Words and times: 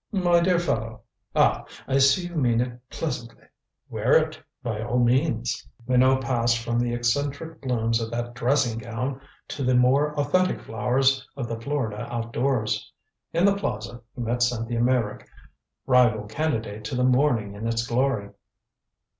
"My 0.11 0.39
dear 0.39 0.57
fellow 0.57 1.03
ah, 1.35 1.63
I 1.87 1.99
see 1.99 2.25
you 2.25 2.33
mean 2.33 2.59
it 2.59 2.79
pleasantly. 2.89 3.43
Wear 3.87 4.13
it, 4.13 4.41
by 4.63 4.81
all 4.81 4.97
means." 4.97 5.67
Minot 5.87 6.21
passed 6.21 6.57
from 6.57 6.79
the 6.79 6.91
eccentric 6.91 7.61
blooms 7.61 8.01
of 8.01 8.09
that 8.09 8.33
dressing 8.33 8.79
gown 8.79 9.21
to 9.49 9.63
the 9.63 9.75
more 9.75 10.17
authentic 10.19 10.59
flowers 10.59 11.27
of 11.37 11.47
the 11.47 11.61
Florida 11.61 12.11
outdoors. 12.11 12.91
In 13.31 13.45
the 13.45 13.55
plaza 13.55 14.01
he 14.15 14.21
met 14.23 14.41
Cynthia 14.41 14.79
Meyrick, 14.81 15.27
rival 15.85 16.25
candidate 16.25 16.83
to 16.85 16.95
the 16.95 17.03
morning 17.03 17.53
in 17.53 17.67
its 17.67 17.85
glory. 17.85 18.31